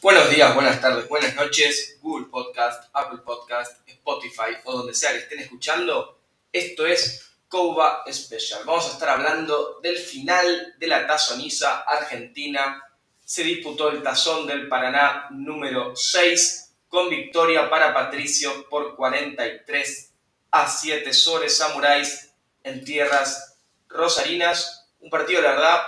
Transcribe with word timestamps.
Buenos 0.00 0.30
días, 0.30 0.54
buenas 0.54 0.80
tardes, 0.80 1.06
buenas 1.08 1.34
noches, 1.34 1.98
Google 2.00 2.28
Podcast, 2.30 2.88
Apple 2.94 3.18
Podcast, 3.22 3.86
Spotify 3.86 4.56
o 4.64 4.78
donde 4.78 4.94
sea 4.94 5.12
que 5.12 5.18
estén 5.18 5.40
escuchando. 5.40 6.20
Esto 6.50 6.86
es 6.86 7.32
Couba 7.48 8.04
Special. 8.10 8.60
Vamos 8.64 8.86
a 8.86 8.92
estar 8.92 9.10
hablando 9.10 9.80
del 9.82 9.98
final 9.98 10.74
de 10.78 10.86
la 10.86 11.06
tazoniza 11.06 11.80
argentina. 11.80 12.82
Se 13.22 13.42
disputó 13.42 13.90
el 13.90 14.02
tazón 14.02 14.46
del 14.46 14.68
Paraná 14.68 15.26
número 15.32 15.94
6 15.94 16.76
con 16.88 17.10
victoria 17.10 17.68
para 17.68 17.92
Patricio 17.92 18.66
por 18.70 18.96
43 18.96 20.07
a 20.50 20.68
7 20.68 21.12
sobre 21.12 21.48
Samuráis 21.48 22.32
en 22.62 22.84
tierras 22.84 23.58
rosarinas. 23.88 24.88
Un 25.00 25.10
partido, 25.10 25.40
la 25.42 25.52
verdad, 25.52 25.82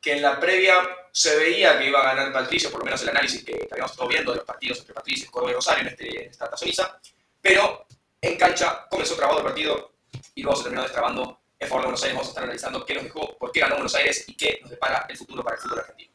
que 0.00 0.12
en 0.12 0.22
la 0.22 0.38
previa 0.40 0.74
se 1.12 1.36
veía 1.36 1.78
que 1.78 1.88
iba 1.88 2.00
a 2.00 2.14
ganar 2.14 2.32
Patricio, 2.32 2.70
por 2.70 2.80
lo 2.80 2.84
menos 2.84 3.02
el 3.02 3.08
análisis 3.10 3.44
que, 3.44 3.68
habíamos 3.70 3.92
estado 3.92 4.08
viendo 4.08 4.32
de 4.32 4.38
los 4.38 4.46
partidos 4.46 4.78
entre 4.78 4.94
Patricio, 4.94 5.30
Córdoba 5.30 5.50
y 5.50 5.54
Rosario 5.54 5.82
en, 5.82 5.88
este, 5.88 6.26
esta 6.26 6.48
tazoniza, 6.48 7.00
pero 7.40 7.86
en 8.20 8.36
cancha 8.36 8.86
comenzó 8.88 9.16
trabado 9.16 9.38
el 9.38 9.44
partido 9.44 9.92
y 10.34 10.42
luego 10.42 10.56
se 10.56 10.64
terminó 10.64 10.82
destrabando 10.82 11.40
en 11.58 11.68
favor 11.68 11.82
de 11.82 11.86
Buenos 11.86 12.02
Aires. 12.02 12.14
Vamos 12.14 12.28
a 12.28 12.30
estar 12.30 12.44
analizando 12.44 12.84
qué 12.84 12.94
nos 12.94 13.04
dejó, 13.04 13.36
por 13.36 13.52
qué 13.52 13.60
ganó 13.60 13.74
Buenos 13.74 13.94
Aires 13.94 14.24
y 14.28 14.36
qué 14.36 14.58
nos 14.62 14.70
depara 14.70 15.06
el 15.08 15.16
futuro 15.16 15.42
para 15.42 15.56
el 15.56 15.62
fútbol 15.62 15.80
argentino. 15.80 16.12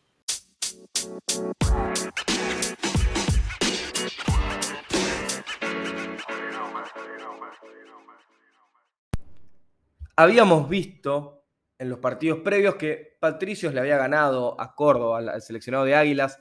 Habíamos 10.16 10.70
visto 10.70 11.44
en 11.80 11.90
los 11.90 11.98
partidos 11.98 12.40
previos 12.40 12.76
que 12.76 13.18
Patricios 13.20 13.74
le 13.74 13.80
había 13.80 13.98
ganado 13.98 14.60
a 14.62 14.76
Córdoba, 14.76 15.18
al 15.18 15.42
seleccionado 15.42 15.86
de 15.86 15.96
Águilas, 15.96 16.40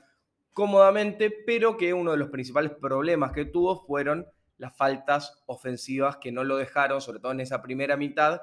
cómodamente, 0.53 1.33
pero 1.45 1.75
que 1.75 1.91
uno 1.91 2.11
de 2.11 2.17
los 2.17 2.29
principales 2.29 2.71
problemas 2.71 3.31
que 3.31 3.45
tuvo 3.45 3.83
fueron 3.83 4.27
las 4.57 4.77
faltas 4.77 5.43
ofensivas 5.47 6.17
que 6.17 6.31
no 6.31 6.43
lo 6.43 6.57
dejaron, 6.57 7.01
sobre 7.01 7.19
todo 7.19 7.31
en 7.31 7.39
esa 7.39 7.63
primera 7.63 7.97
mitad, 7.97 8.41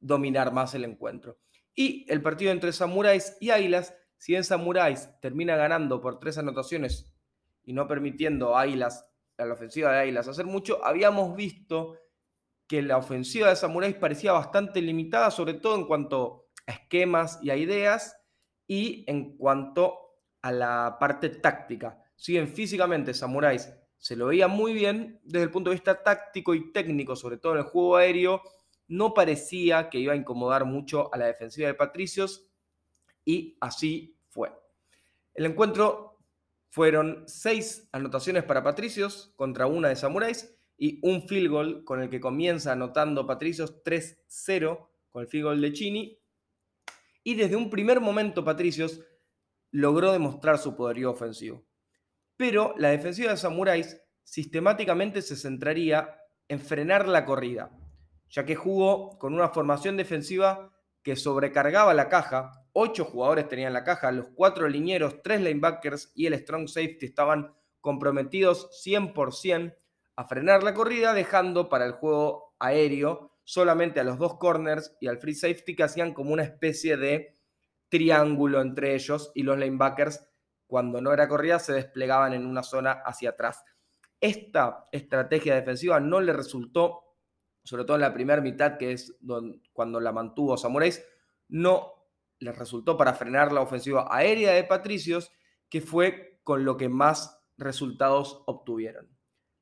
dominar 0.00 0.52
más 0.52 0.74
el 0.74 0.84
encuentro. 0.84 1.38
Y 1.72 2.04
el 2.10 2.20
partido 2.20 2.50
entre 2.50 2.72
Samuráis 2.72 3.36
y 3.40 3.50
Águilas, 3.50 3.94
si 4.18 4.32
bien 4.32 4.42
Samuráis 4.42 5.08
termina 5.20 5.54
ganando 5.54 6.00
por 6.00 6.18
tres 6.18 6.36
anotaciones 6.36 7.14
y 7.62 7.72
no 7.72 7.86
permitiendo 7.86 8.56
a 8.56 8.62
Águilas, 8.62 9.08
a 9.38 9.44
la 9.44 9.54
ofensiva 9.54 9.92
de 9.92 10.00
Águilas 10.00 10.26
hacer 10.26 10.46
mucho, 10.46 10.84
habíamos 10.84 11.36
visto 11.36 11.96
que 12.66 12.82
la 12.82 12.96
ofensiva 12.96 13.48
de 13.48 13.56
Samuráis 13.56 13.96
parecía 13.96 14.32
bastante 14.32 14.80
limitada, 14.80 15.30
sobre 15.30 15.54
todo 15.54 15.76
en 15.76 15.86
cuanto 15.86 16.48
a 16.66 16.72
esquemas 16.72 17.38
y 17.42 17.50
a 17.50 17.56
ideas, 17.56 18.16
y 18.66 19.04
en 19.06 19.36
cuanto 19.36 19.96
a 20.42 20.52
la 20.52 20.96
parte 20.98 21.28
táctica. 21.28 22.02
Si 22.16 22.32
bien 22.32 22.48
físicamente 22.48 23.14
Samuráis 23.14 23.72
se 23.98 24.16
lo 24.16 24.26
veía 24.26 24.48
muy 24.48 24.72
bien, 24.74 25.20
desde 25.24 25.44
el 25.44 25.50
punto 25.50 25.70
de 25.70 25.76
vista 25.76 26.02
táctico 26.02 26.54
y 26.54 26.72
técnico, 26.72 27.16
sobre 27.16 27.38
todo 27.38 27.52
en 27.52 27.58
el 27.58 27.64
juego 27.64 27.96
aéreo, 27.96 28.42
no 28.88 29.14
parecía 29.14 29.88
que 29.88 29.98
iba 29.98 30.12
a 30.12 30.16
incomodar 30.16 30.64
mucho 30.64 31.12
a 31.12 31.18
la 31.18 31.26
defensiva 31.26 31.68
de 31.68 31.74
Patricios, 31.74 32.48
y 33.24 33.56
así 33.60 34.16
fue. 34.28 34.52
El 35.34 35.46
encuentro 35.46 36.18
fueron 36.70 37.24
seis 37.26 37.88
anotaciones 37.92 38.44
para 38.44 38.62
Patricios 38.62 39.32
contra 39.36 39.66
una 39.66 39.88
de 39.88 39.96
Samuráis, 39.96 40.55
y 40.78 40.98
un 41.02 41.26
field 41.26 41.50
goal 41.50 41.84
con 41.84 42.02
el 42.02 42.10
que 42.10 42.20
comienza 42.20 42.72
anotando 42.72 43.26
Patricios 43.26 43.82
3-0 43.82 44.88
con 45.08 45.22
el 45.22 45.28
field 45.28 45.44
goal 45.44 45.60
de 45.60 45.72
Chini. 45.72 46.18
Y 47.22 47.34
desde 47.34 47.56
un 47.56 47.70
primer 47.70 48.00
momento 48.00 48.44
Patricios 48.44 49.00
logró 49.70 50.12
demostrar 50.12 50.58
su 50.58 50.76
poderío 50.76 51.10
ofensivo. 51.10 51.64
Pero 52.36 52.74
la 52.76 52.90
defensiva 52.90 53.30
de 53.30 53.36
Samuráis 53.36 54.00
sistemáticamente 54.22 55.22
se 55.22 55.36
centraría 55.36 56.20
en 56.48 56.60
frenar 56.60 57.08
la 57.08 57.24
corrida, 57.24 57.70
ya 58.28 58.44
que 58.44 58.54
jugó 58.54 59.18
con 59.18 59.34
una 59.34 59.48
formación 59.48 59.96
defensiva 59.96 60.72
que 61.02 61.16
sobrecargaba 61.16 61.94
la 61.94 62.08
caja. 62.08 62.66
Ocho 62.72 63.04
jugadores 63.04 63.48
tenían 63.48 63.72
la 63.72 63.84
caja, 63.84 64.12
los 64.12 64.28
cuatro 64.34 64.68
linieros, 64.68 65.22
tres 65.22 65.40
linebackers 65.40 66.12
y 66.14 66.26
el 66.26 66.34
strong 66.34 66.68
safety 66.68 67.06
estaban 67.06 67.54
comprometidos 67.80 68.68
100% 68.84 69.74
a 70.16 70.24
frenar 70.24 70.62
la 70.62 70.74
corrida, 70.74 71.12
dejando 71.12 71.68
para 71.68 71.84
el 71.84 71.92
juego 71.92 72.54
aéreo 72.58 73.32
solamente 73.44 74.00
a 74.00 74.04
los 74.04 74.18
dos 74.18 74.38
corners 74.38 74.96
y 75.00 75.06
al 75.06 75.18
free 75.18 75.34
safety 75.34 75.76
que 75.76 75.84
hacían 75.84 76.12
como 76.12 76.32
una 76.32 76.42
especie 76.42 76.96
de 76.96 77.34
triángulo 77.88 78.60
entre 78.60 78.94
ellos 78.94 79.30
y 79.34 79.42
los 79.42 79.56
linebackers 79.56 80.26
cuando 80.66 81.00
no 81.00 81.12
era 81.12 81.28
corrida 81.28 81.58
se 81.58 81.74
desplegaban 81.74 82.34
en 82.34 82.44
una 82.44 82.62
zona 82.62 83.02
hacia 83.04 83.30
atrás. 83.30 83.64
Esta 84.20 84.88
estrategia 84.90 85.54
defensiva 85.54 86.00
no 86.00 86.20
le 86.20 86.32
resultó, 86.32 87.16
sobre 87.62 87.84
todo 87.84 87.96
en 87.96 88.00
la 88.00 88.14
primera 88.14 88.42
mitad, 88.42 88.78
que 88.78 88.92
es 88.92 89.16
cuando 89.72 90.00
la 90.00 90.12
mantuvo 90.12 90.56
Samuráis, 90.56 91.04
no 91.48 91.92
le 92.40 92.52
resultó 92.52 92.96
para 92.96 93.14
frenar 93.14 93.52
la 93.52 93.60
ofensiva 93.60 94.08
aérea 94.10 94.52
de 94.52 94.64
Patricios, 94.64 95.30
que 95.68 95.80
fue 95.80 96.40
con 96.42 96.64
lo 96.64 96.76
que 96.76 96.88
más 96.88 97.40
resultados 97.56 98.42
obtuvieron. 98.46 99.15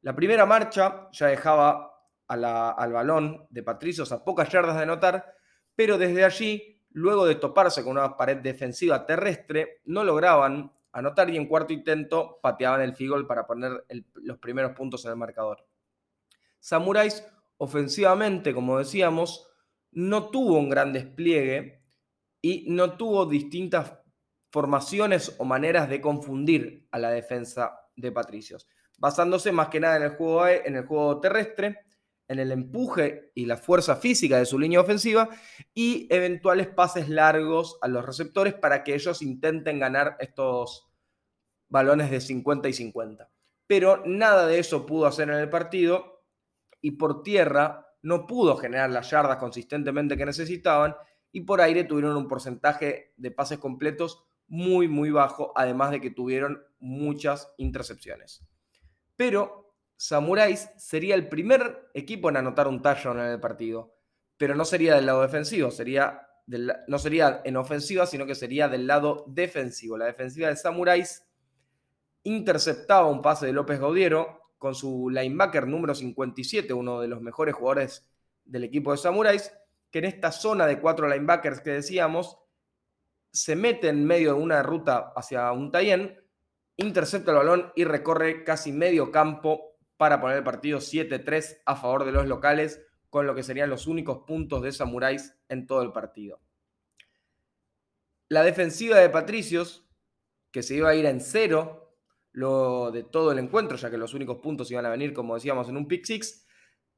La 0.04 0.14
primera 0.14 0.44
marcha 0.44 1.08
ya 1.12 1.28
dejaba 1.28 1.98
al 2.26 2.92
balón 2.92 3.46
de 3.48 3.62
Patricios 3.62 4.12
a 4.12 4.22
pocas 4.22 4.50
yardas 4.50 4.76
de 4.76 4.82
anotar, 4.82 5.34
pero 5.74 5.96
desde 5.96 6.26
allí, 6.26 6.78
luego 6.90 7.24
de 7.24 7.36
toparse 7.36 7.82
con 7.82 7.92
una 7.92 8.14
pared 8.14 8.36
defensiva 8.36 9.06
terrestre, 9.06 9.80
no 9.86 10.04
lograban 10.04 10.70
anotar 10.92 11.30
y 11.30 11.38
en 11.38 11.46
cuarto 11.46 11.72
intento 11.72 12.38
pateaban 12.42 12.82
el 12.82 12.92
figol 12.92 13.26
para 13.26 13.46
poner 13.46 13.86
los 14.16 14.36
primeros 14.36 14.72
puntos 14.72 15.06
en 15.06 15.12
el 15.12 15.16
marcador. 15.16 15.66
Samuráis, 16.60 17.26
ofensivamente, 17.56 18.52
como 18.52 18.76
decíamos, 18.76 19.48
no 19.92 20.28
tuvo 20.28 20.58
un 20.58 20.68
gran 20.68 20.92
despliegue 20.92 21.82
y 22.42 22.66
no 22.68 22.98
tuvo 22.98 23.24
distintas 23.24 23.94
formaciones 24.50 25.34
o 25.38 25.46
maneras 25.46 25.88
de 25.88 26.02
confundir 26.02 26.86
a 26.90 26.98
la 26.98 27.08
defensa 27.08 27.88
de 27.96 28.12
Patricios 28.12 28.68
basándose 28.98 29.52
más 29.52 29.68
que 29.68 29.80
nada 29.80 29.96
en 29.96 30.02
el 30.04 30.16
juego, 30.16 30.46
en 30.46 30.76
el 30.76 30.86
juego 30.86 31.20
terrestre, 31.20 31.84
en 32.28 32.38
el 32.38 32.52
empuje 32.52 33.32
y 33.34 33.46
la 33.46 33.56
fuerza 33.56 33.96
física 33.96 34.38
de 34.38 34.46
su 34.46 34.58
línea 34.58 34.80
ofensiva 34.80 35.28
y 35.74 36.06
eventuales 36.10 36.68
pases 36.68 37.08
largos 37.08 37.78
a 37.82 37.88
los 37.88 38.04
receptores 38.04 38.54
para 38.54 38.82
que 38.82 38.94
ellos 38.94 39.22
intenten 39.22 39.78
ganar 39.78 40.16
estos 40.20 40.88
balones 41.68 42.10
de 42.10 42.20
50 42.20 42.68
y 42.68 42.72
50. 42.72 43.30
Pero 43.66 44.02
nada 44.06 44.46
de 44.46 44.58
eso 44.58 44.86
pudo 44.86 45.06
hacer 45.06 45.28
en 45.28 45.36
el 45.36 45.50
partido 45.50 46.24
y 46.80 46.92
por 46.92 47.22
tierra 47.22 47.88
no 48.02 48.26
pudo 48.26 48.56
generar 48.56 48.90
las 48.90 49.10
yardas 49.10 49.38
consistentemente 49.38 50.16
que 50.16 50.26
necesitaban 50.26 50.94
y 51.32 51.40
por 51.40 51.60
aire 51.60 51.84
tuvieron 51.84 52.16
un 52.16 52.28
porcentaje 52.28 53.12
de 53.16 53.30
pases 53.30 53.58
completos 53.58 54.24
muy, 54.46 54.88
muy 54.88 55.10
bajo, 55.10 55.52
además 55.56 55.90
de 55.90 56.00
que 56.00 56.10
tuvieron 56.10 56.62
muchas 56.78 57.52
intercepciones. 57.56 58.46
Pero 59.16 59.74
Samuráis 59.96 60.68
sería 60.76 61.14
el 61.14 61.28
primer 61.28 61.90
equipo 61.94 62.28
en 62.28 62.36
anotar 62.36 62.68
un 62.68 62.82
touchdown 62.82 63.20
en 63.20 63.26
el 63.26 63.40
partido, 63.40 63.94
pero 64.36 64.54
no 64.54 64.64
sería 64.64 64.96
del 64.96 65.06
lado 65.06 65.22
defensivo, 65.22 65.70
sería 65.70 66.20
no 66.46 66.98
sería 66.98 67.40
en 67.44 67.56
ofensiva, 67.56 68.06
sino 68.06 68.26
que 68.26 68.34
sería 68.34 68.68
del 68.68 68.86
lado 68.86 69.24
defensivo. 69.28 69.96
La 69.96 70.06
defensiva 70.06 70.48
de 70.48 70.56
Samuráis 70.56 71.26
interceptaba 72.24 73.06
un 73.06 73.22
pase 73.22 73.46
de 73.46 73.52
López 73.52 73.80
Gaudiero 73.80 74.52
con 74.58 74.74
su 74.74 75.10
linebacker 75.10 75.66
número 75.66 75.94
57, 75.94 76.72
uno 76.72 77.00
de 77.00 77.08
los 77.08 77.20
mejores 77.20 77.54
jugadores 77.54 78.06
del 78.44 78.64
equipo 78.64 78.92
de 78.92 78.98
Samuráis, 78.98 79.52
que 79.90 80.00
en 80.00 80.06
esta 80.06 80.32
zona 80.32 80.66
de 80.66 80.80
cuatro 80.80 81.08
linebackers 81.08 81.60
que 81.60 81.70
decíamos, 81.70 82.38
se 83.32 83.56
mete 83.56 83.88
en 83.88 84.04
medio 84.04 84.34
de 84.34 84.40
una 84.40 84.62
ruta 84.62 85.12
hacia 85.16 85.50
un 85.52 85.70
Tayen 85.70 86.23
intercepta 86.76 87.30
el 87.30 87.38
balón 87.38 87.72
y 87.76 87.84
recorre 87.84 88.44
casi 88.44 88.72
medio 88.72 89.10
campo 89.10 89.76
para 89.96 90.20
poner 90.20 90.38
el 90.38 90.44
partido 90.44 90.78
7-3 90.78 91.62
a 91.66 91.76
favor 91.76 92.04
de 92.04 92.12
los 92.12 92.26
locales, 92.26 92.84
con 93.10 93.26
lo 93.26 93.34
que 93.34 93.42
serían 93.42 93.70
los 93.70 93.86
únicos 93.86 94.24
puntos 94.26 94.62
de 94.62 94.72
Samuráis 94.72 95.36
en 95.48 95.66
todo 95.66 95.82
el 95.82 95.92
partido. 95.92 96.40
La 98.28 98.42
defensiva 98.42 98.98
de 98.98 99.10
Patricios, 99.10 99.88
que 100.50 100.62
se 100.62 100.74
iba 100.74 100.88
a 100.88 100.94
ir 100.94 101.06
en 101.06 101.20
cero 101.20 101.96
lo 102.32 102.90
de 102.90 103.04
todo 103.04 103.30
el 103.30 103.38
encuentro, 103.38 103.76
ya 103.76 103.90
que 103.90 103.98
los 103.98 104.14
únicos 104.14 104.38
puntos 104.38 104.70
iban 104.70 104.86
a 104.86 104.90
venir, 104.90 105.12
como 105.12 105.34
decíamos, 105.34 105.68
en 105.68 105.76
un 105.76 105.86
pick 105.86 106.04
six, 106.04 106.44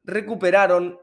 recuperaron 0.02 0.98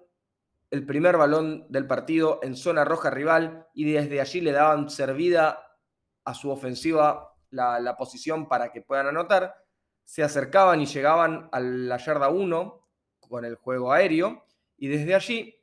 el 0.72 0.88
primer 0.88 1.18
balón 1.18 1.68
del 1.70 1.86
partido 1.86 2.40
en 2.42 2.56
zona 2.56 2.84
roja 2.84 3.12
rival 3.12 3.68
y 3.76 3.92
desde 3.92 4.20
allí 4.22 4.42
le 4.42 4.52
daban 4.52 4.90
servida 4.90 5.78
a 6.26 6.34
su 6.34 6.50
ofensiva 6.50 7.33
la, 7.54 7.96
posición 7.98 8.48
para 8.48 8.72
que 8.72 8.82
puedan 8.82 9.08
anotar, 9.08 9.56
se 10.04 10.24
acercaban 10.24 10.82
y 10.82 10.86
llegaban 10.86 11.50
a 11.52 11.60
la 11.60 11.98
yarda 11.98 12.30
1 12.30 12.88
con 13.20 13.46
el 13.46 13.56
juego 13.56 13.94
aéreo 13.94 14.46
Y 14.78 14.88
desde 14.88 15.16
allí, 15.16 15.56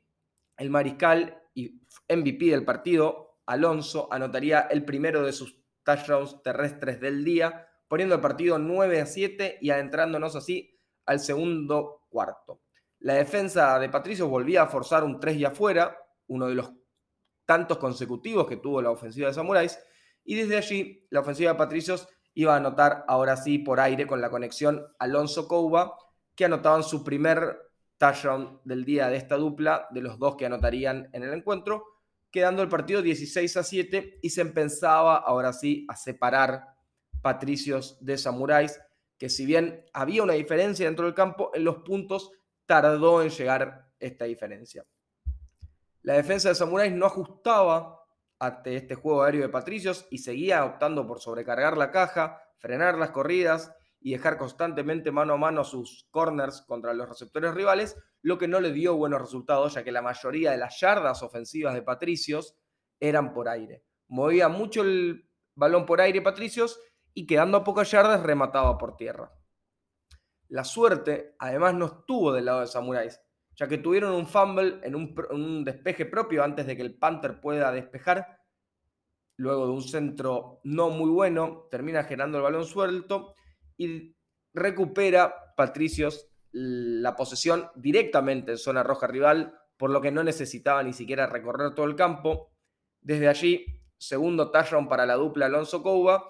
el 0.57 0.69
mariscal 0.69 1.43
y 1.53 1.81
MVP 2.09 2.45
del 2.45 2.65
partido, 2.65 3.39
Alonso, 3.45 4.07
anotaría 4.11 4.61
el 4.61 4.85
primero 4.85 5.23
de 5.23 5.33
sus 5.33 5.61
touchdowns 5.83 6.41
terrestres 6.43 6.99
del 6.99 7.23
día, 7.23 7.67
poniendo 7.87 8.15
el 8.15 8.21
partido 8.21 8.57
9 8.57 9.01
a 9.01 9.05
7 9.05 9.57
y 9.61 9.69
adentrándonos 9.69 10.35
así 10.35 10.79
al 11.05 11.19
segundo 11.19 12.05
cuarto. 12.09 12.61
La 12.99 13.15
defensa 13.15 13.77
de 13.79 13.89
Patricio 13.89 14.27
volvía 14.27 14.63
a 14.63 14.67
forzar 14.67 15.03
un 15.03 15.19
3 15.19 15.37
y 15.37 15.45
afuera, 15.45 15.97
uno 16.27 16.47
de 16.47 16.55
los 16.55 16.71
tantos 17.45 17.77
consecutivos 17.79 18.47
que 18.47 18.57
tuvo 18.57 18.81
la 18.81 18.91
ofensiva 18.91 19.27
de 19.27 19.33
Samuráis, 19.33 19.77
y 20.31 20.35
desde 20.35 20.55
allí 20.55 21.05
la 21.09 21.19
ofensiva 21.19 21.51
de 21.51 21.57
Patricios 21.57 22.07
iba 22.35 22.53
a 22.53 22.55
anotar 22.55 23.03
ahora 23.09 23.35
sí 23.35 23.57
por 23.57 23.81
aire 23.81 24.07
con 24.07 24.21
la 24.21 24.29
conexión 24.29 24.81
Alonso 24.97 25.45
Couba, 25.45 25.97
que 26.35 26.45
anotaban 26.45 26.83
su 26.83 27.03
primer 27.03 27.69
touchdown 27.97 28.61
del 28.63 28.85
día 28.85 29.09
de 29.09 29.17
esta 29.17 29.35
dupla, 29.35 29.89
de 29.91 29.99
los 29.99 30.17
dos 30.17 30.37
que 30.37 30.45
anotarían 30.45 31.09
en 31.11 31.23
el 31.23 31.33
encuentro, 31.33 31.83
quedando 32.31 32.63
el 32.63 32.69
partido 32.69 33.01
16 33.01 33.57
a 33.57 33.63
7 33.63 34.19
y 34.21 34.29
se 34.29 34.39
empezaba 34.39 35.17
ahora 35.17 35.51
sí 35.51 35.85
a 35.89 35.97
separar 35.97 36.63
Patricios 37.21 37.97
de 37.99 38.17
Samuráis, 38.17 38.79
que 39.17 39.27
si 39.27 39.45
bien 39.45 39.83
había 39.91 40.23
una 40.23 40.31
diferencia 40.31 40.85
dentro 40.85 41.07
del 41.07 41.13
campo, 41.13 41.51
en 41.53 41.65
los 41.65 41.79
puntos 41.79 42.31
tardó 42.65 43.21
en 43.21 43.31
llegar 43.31 43.91
esta 43.99 44.23
diferencia. 44.23 44.85
La 46.03 46.13
defensa 46.13 46.47
de 46.47 46.55
Samuráis 46.55 46.93
no 46.93 47.05
ajustaba 47.05 48.00
ante 48.41 48.75
este 48.75 48.95
juego 48.95 49.21
aéreo 49.21 49.43
de 49.43 49.49
Patricios 49.49 50.07
y 50.09 50.17
seguía 50.17 50.65
optando 50.65 51.05
por 51.05 51.19
sobrecargar 51.19 51.77
la 51.77 51.91
caja, 51.91 52.41
frenar 52.57 52.97
las 52.97 53.11
corridas 53.11 53.71
y 53.99 54.13
dejar 54.13 54.39
constantemente 54.39 55.11
mano 55.11 55.33
a 55.33 55.37
mano 55.37 55.63
sus 55.63 56.07
corners 56.09 56.63
contra 56.63 56.95
los 56.95 57.07
receptores 57.07 57.53
rivales, 57.53 57.95
lo 58.23 58.39
que 58.39 58.47
no 58.47 58.59
le 58.59 58.71
dio 58.71 58.97
buenos 58.97 59.21
resultados, 59.21 59.75
ya 59.75 59.83
que 59.83 59.91
la 59.91 60.01
mayoría 60.01 60.49
de 60.49 60.57
las 60.57 60.79
yardas 60.79 61.21
ofensivas 61.21 61.75
de 61.75 61.83
Patricios 61.83 62.57
eran 62.99 63.31
por 63.31 63.47
aire. 63.47 63.83
Movía 64.07 64.49
mucho 64.49 64.81
el 64.81 65.29
balón 65.53 65.85
por 65.85 66.01
aire 66.01 66.23
Patricios 66.23 66.79
y 67.13 67.27
quedando 67.27 67.59
a 67.59 67.63
pocas 67.63 67.91
yardas 67.91 68.23
remataba 68.23 68.75
por 68.79 68.95
tierra. 68.95 69.31
La 70.47 70.63
suerte, 70.63 71.35
además, 71.37 71.75
no 71.75 71.85
estuvo 71.85 72.33
del 72.33 72.45
lado 72.45 72.61
de 72.61 72.67
Samuráis, 72.67 73.21
ya 73.61 73.67
que 73.67 73.77
tuvieron 73.77 74.15
un 74.15 74.25
fumble 74.25 74.79
en 74.81 74.95
un, 74.95 75.63
despeje 75.63 76.07
propio 76.07 76.43
antes 76.43 76.65
de 76.65 76.75
que 76.75 76.81
el 76.81 76.95
Panther 76.95 77.39
pueda 77.39 77.71
despejar. 77.71 78.39
Luego 79.37 79.67
de 79.67 79.73
un 79.73 79.83
centro 79.83 80.61
no 80.63 80.89
muy 80.89 81.11
bueno, 81.11 81.67
termina 81.69 82.03
generando 82.03 82.39
el 82.39 82.43
balón 82.43 82.65
suelto 82.65 83.35
y 83.77 84.15
recupera 84.55 85.53
Patricios 85.55 86.27
la 86.53 87.15
posesión 87.15 87.69
directamente 87.75 88.53
en 88.53 88.57
zona 88.57 88.81
roja 88.81 89.05
rival, 89.05 89.55
por 89.77 89.91
lo 89.91 90.01
que 90.01 90.09
no 90.09 90.23
necesitaba 90.23 90.81
ni 90.81 90.93
siquiera 90.93 91.27
recorrer 91.27 91.75
todo 91.75 91.85
el 91.85 91.95
campo. 91.95 92.49
Desde 92.99 93.27
allí, 93.27 93.63
segundo 93.95 94.49
touchdown 94.49 94.89
para 94.89 95.05
la 95.05 95.13
dupla 95.13 95.45
Alonso 95.45 95.83
Couba 95.83 96.27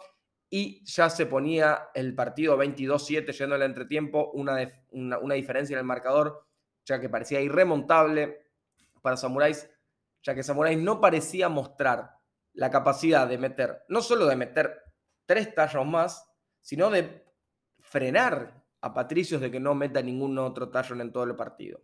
y 0.49 0.83
ya 0.83 1.09
se 1.09 1.27
ponía 1.27 1.91
el 1.93 2.13
partido 2.13 2.57
22-7 2.57 3.31
yendo 3.31 3.55
al 3.55 3.61
entretiempo, 3.61 4.31
una, 4.31 4.69
una, 4.91 5.35
diferencia 5.35 5.75
en 5.75 5.79
el 5.79 5.85
marcador, 5.85 6.45
ya 6.85 6.99
que 6.99 7.09
parecía 7.09 7.41
irremontable 7.41 8.47
para 9.01 9.17
Samuráis, 9.17 9.69
ya 10.23 10.35
que 10.35 10.43
Samuráis 10.43 10.77
no 10.79 11.01
parecía 11.01 11.49
mostrar 11.49 12.17
la 12.53 12.69
capacidad 12.69 13.27
de 13.27 13.37
meter, 13.37 13.83
no 13.87 14.01
solo 14.01 14.25
de 14.27 14.35
meter 14.35 14.83
tres 15.25 15.53
tallos 15.55 15.85
más, 15.85 16.29
sino 16.61 16.89
de 16.89 17.25
frenar 17.79 18.63
a 18.81 18.93
Patricios 18.93 19.41
de 19.41 19.51
que 19.51 19.59
no 19.59 19.75
meta 19.75 20.01
ningún 20.01 20.37
otro 20.37 20.69
tallo 20.69 20.99
en 20.99 21.11
todo 21.11 21.23
el 21.23 21.35
partido. 21.35 21.81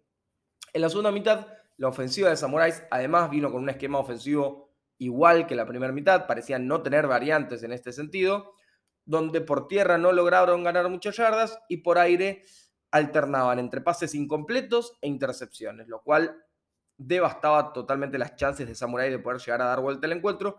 En 0.73 0.81
la 0.81 0.89
segunda 0.89 1.11
mitad, 1.11 1.47
la 1.77 1.87
ofensiva 1.87 2.29
de 2.29 2.37
Samuráis 2.37 2.83
además 2.91 3.29
vino 3.29 3.51
con 3.51 3.63
un 3.63 3.69
esquema 3.69 3.99
ofensivo 3.99 4.67
igual 4.99 5.45
que 5.45 5.55
la 5.55 5.65
primera 5.65 5.93
mitad, 5.93 6.25
parecían 6.25 6.67
no 6.67 6.81
tener 6.81 7.07
variantes 7.07 7.61
en 7.63 7.71
este 7.71 7.93
sentido, 7.93 8.53
donde 9.05 9.41
por 9.41 9.67
tierra 9.67 9.97
no 9.97 10.11
lograron 10.11 10.63
ganar 10.63 10.89
muchas 10.89 11.15
yardas 11.17 11.59
y 11.69 11.77
por 11.77 11.97
aire 11.97 12.43
alternaban 12.91 13.59
entre 13.59 13.81
pases 13.81 14.15
incompletos 14.15 14.93
e 15.01 15.07
intercepciones, 15.07 15.87
lo 15.87 16.01
cual 16.01 16.43
devastaba 16.97 17.73
totalmente 17.73 18.17
las 18.17 18.35
chances 18.35 18.67
de 18.67 18.75
Samurai 18.75 19.09
de 19.09 19.19
poder 19.19 19.39
llegar 19.39 19.61
a 19.61 19.65
dar 19.65 19.81
vuelta 19.81 20.07
al 20.07 20.13
encuentro 20.13 20.57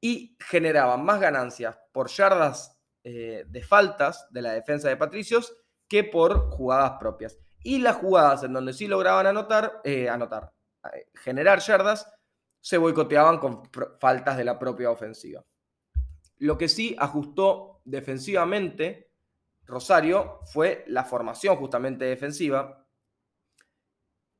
y 0.00 0.36
generaban 0.38 1.04
más 1.04 1.20
ganancias 1.20 1.78
por 1.92 2.08
yardas 2.08 2.78
eh, 3.02 3.44
de 3.48 3.62
faltas 3.62 4.26
de 4.30 4.42
la 4.42 4.52
defensa 4.52 4.88
de 4.88 4.96
Patricios 4.96 5.56
que 5.88 6.04
por 6.04 6.50
jugadas 6.50 6.92
propias. 6.98 7.38
Y 7.62 7.78
las 7.78 7.96
jugadas 7.96 8.42
en 8.44 8.52
donde 8.52 8.72
sí 8.72 8.86
lograban 8.86 9.26
anotar, 9.26 9.80
eh, 9.84 10.08
anotar 10.08 10.52
eh, 10.92 11.08
generar 11.14 11.60
yardas, 11.60 12.10
se 12.60 12.78
boicoteaban 12.78 13.38
con 13.38 13.62
faltas 13.98 14.36
de 14.36 14.44
la 14.44 14.58
propia 14.58 14.90
ofensiva. 14.90 15.44
Lo 16.38 16.56
que 16.56 16.68
sí 16.68 16.96
ajustó 16.98 17.80
defensivamente 17.84 19.10
Rosario 19.66 20.40
fue 20.52 20.84
la 20.88 21.04
formación 21.04 21.56
justamente 21.56 22.04
defensiva 22.04 22.86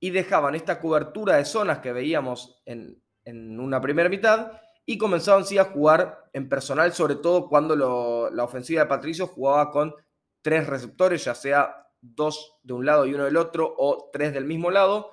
y 0.01 0.11
dejaban 0.11 0.55
esta 0.55 0.81
cobertura 0.81 1.37
de 1.37 1.45
zonas 1.45 1.79
que 1.79 1.93
veíamos 1.93 2.63
en, 2.67 3.03
una 3.27 3.81
primera 3.81 4.11
mitad 4.11 4.53
y 4.85 4.99
comenzaban 4.99 5.47
sí 5.47 5.57
a 5.57 5.65
jugar 5.65 6.29
en 6.35 6.49
personal, 6.49 6.93
sobre 6.93 7.17
todo 7.17 7.49
cuando 7.49 7.75
la 8.31 8.45
ofensiva 8.45 8.83
de 8.83 8.89
Patricio 8.89 9.27
jugaba 9.27 9.71
con 9.71 9.95
tres 10.43 10.67
receptores, 10.67 11.25
ya 11.25 11.35
sea 11.35 11.89
dos 12.03 12.59
de 12.63 12.75
un 12.75 12.85
lado 12.85 13.07
y 13.07 13.15
uno 13.15 13.25
del 13.25 13.39
otro 13.39 13.75
o 13.79 14.11
tres 14.13 14.35
del 14.35 14.45
mismo 14.45 14.71
lado, 14.71 15.13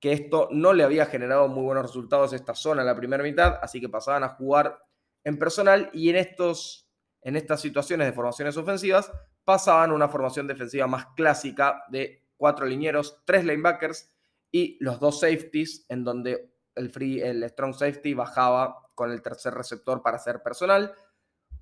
que 0.00 0.12
esto 0.12 0.48
no 0.50 0.72
le 0.72 0.82
había 0.82 1.04
generado 1.04 1.48
muy 1.48 1.62
buenos 1.62 1.84
resultados 1.84 2.32
a 2.32 2.36
esta 2.36 2.54
zona 2.54 2.80
en 2.80 2.86
la 2.86 2.96
primera 2.96 3.22
mitad, 3.22 3.58
así 3.60 3.80
que 3.80 3.90
pasaban 3.90 4.24
a 4.24 4.30
jugar 4.30 4.82
en 5.22 5.38
personal 5.38 5.90
y 5.92 6.08
en, 6.08 6.16
estos, 6.16 6.89
en 7.22 7.36
estas 7.36 7.60
situaciones 7.60 8.06
de 8.06 8.12
formaciones 8.12 8.56
ofensivas 8.56 9.10
pasaban 9.44 9.92
una 9.92 10.08
formación 10.08 10.46
defensiva 10.46 10.86
más 10.86 11.06
clásica 11.16 11.84
de 11.88 12.24
cuatro 12.36 12.66
linieros, 12.66 13.22
tres 13.24 13.44
linebackers 13.44 14.10
y 14.50 14.76
los 14.80 14.98
dos 15.00 15.20
safeties, 15.20 15.86
en 15.88 16.04
donde 16.04 16.52
el, 16.74 16.90
free, 16.90 17.20
el 17.20 17.42
strong 17.50 17.74
safety 17.74 18.14
bajaba 18.14 18.90
con 18.94 19.10
el 19.10 19.22
tercer 19.22 19.54
receptor 19.54 20.02
para 20.02 20.16
hacer 20.16 20.42
personal. 20.42 20.92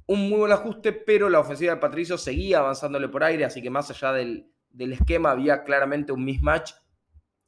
Un 0.07 0.29
muy 0.29 0.39
buen 0.39 0.53
ajuste, 0.53 0.93
pero 0.93 1.29
la 1.29 1.41
ofensiva 1.41 1.75
de 1.75 1.81
Patricio 1.81 2.17
seguía 2.17 2.59
avanzándole 2.59 3.09
por 3.09 3.25
aire, 3.25 3.45
así 3.45 3.61
que 3.61 3.71
más 3.71 3.91
allá 3.91 4.13
del, 4.13 4.53
del 4.71 4.93
esquema 4.93 5.33
había 5.33 5.65
claramente 5.65 6.13
un 6.13 6.25
mismatch 6.25 6.73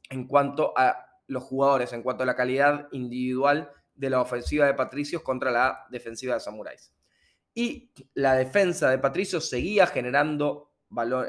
en 0.09 0.27
cuanto 0.27 0.73
a 0.77 1.07
los 1.27 1.43
jugadores, 1.43 1.93
en 1.93 2.03
cuanto 2.03 2.23
a 2.23 2.25
la 2.25 2.35
calidad 2.35 2.87
individual 2.91 3.71
de 3.95 4.09
la 4.09 4.21
ofensiva 4.21 4.65
de 4.65 4.73
Patricios 4.73 5.21
contra 5.21 5.51
la 5.51 5.85
defensiva 5.89 6.33
de 6.33 6.39
Samuráis. 6.39 6.93
Y 7.53 7.91
la 8.13 8.35
defensa 8.35 8.89
de 8.89 8.99
Patricios 8.99 9.49
seguía 9.49 9.87
generando 9.87 10.71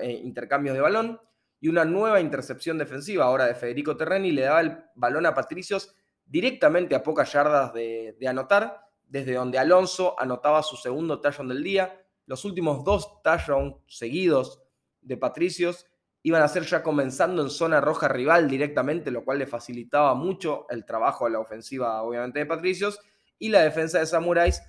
eh, 0.00 0.20
intercambios 0.22 0.74
de 0.74 0.80
balón 0.80 1.20
y 1.60 1.68
una 1.68 1.84
nueva 1.84 2.20
intercepción 2.20 2.78
defensiva 2.78 3.24
ahora 3.24 3.46
de 3.46 3.54
Federico 3.54 3.96
Terreni 3.96 4.32
le 4.32 4.42
daba 4.42 4.60
el 4.60 4.78
balón 4.94 5.26
a 5.26 5.34
Patricios 5.34 5.94
directamente 6.24 6.94
a 6.94 7.02
pocas 7.02 7.32
yardas 7.32 7.72
de, 7.72 8.16
de 8.18 8.28
anotar, 8.28 8.88
desde 9.06 9.34
donde 9.34 9.58
Alonso 9.58 10.18
anotaba 10.18 10.62
su 10.62 10.76
segundo 10.76 11.20
touchdown 11.20 11.48
del 11.48 11.62
día. 11.62 12.04
Los 12.26 12.44
últimos 12.44 12.84
dos 12.84 13.22
touchdowns 13.22 13.76
seguidos 13.86 14.62
de 15.00 15.16
Patricios 15.16 15.86
iban 16.22 16.42
a 16.42 16.48
ser 16.48 16.64
ya 16.64 16.82
comenzando 16.82 17.42
en 17.42 17.50
zona 17.50 17.80
roja 17.80 18.08
rival 18.08 18.48
directamente, 18.48 19.10
lo 19.10 19.24
cual 19.24 19.38
le 19.38 19.46
facilitaba 19.46 20.14
mucho 20.14 20.66
el 20.70 20.84
trabajo 20.84 21.26
a 21.26 21.30
la 21.30 21.40
ofensiva, 21.40 22.02
obviamente, 22.02 22.38
de 22.38 22.46
Patricios, 22.46 23.00
y 23.38 23.48
la 23.48 23.62
defensa 23.62 23.98
de 23.98 24.06
Samuráis, 24.06 24.62